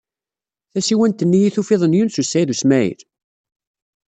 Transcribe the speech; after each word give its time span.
Tasiwant-nni 0.71 1.39
i 1.45 1.49
tufiḍ, 1.55 1.81
n 1.85 1.97
Yunes 1.97 2.17
u 2.21 2.23
Saɛid 2.25 2.49
u 2.53 2.55
Smaɛil? 2.61 2.99